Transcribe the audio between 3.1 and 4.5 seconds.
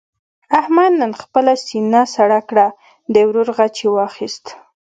د ورور غچ یې واخیست.